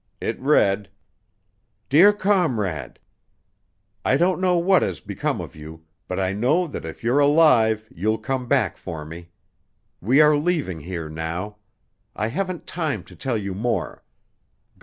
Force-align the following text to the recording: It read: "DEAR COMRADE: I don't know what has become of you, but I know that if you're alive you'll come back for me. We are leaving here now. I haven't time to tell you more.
It 0.19 0.39
read: 0.39 0.89
"DEAR 1.87 2.11
COMRADE: 2.11 2.97
I 4.03 4.17
don't 4.17 4.41
know 4.41 4.57
what 4.57 4.81
has 4.81 4.99
become 4.99 5.39
of 5.39 5.55
you, 5.55 5.83
but 6.07 6.19
I 6.19 6.33
know 6.33 6.65
that 6.65 6.85
if 6.85 7.03
you're 7.03 7.19
alive 7.19 7.87
you'll 7.93 8.17
come 8.17 8.47
back 8.47 8.77
for 8.77 9.05
me. 9.05 9.29
We 10.01 10.19
are 10.19 10.35
leaving 10.35 10.79
here 10.79 11.07
now. 11.07 11.57
I 12.15 12.29
haven't 12.29 12.65
time 12.65 13.03
to 13.03 13.15
tell 13.15 13.37
you 13.37 13.53
more. 13.53 14.01